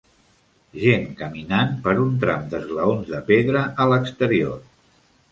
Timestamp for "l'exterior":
3.91-4.57